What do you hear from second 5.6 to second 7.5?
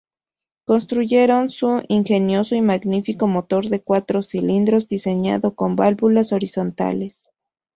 válvulas horizontales.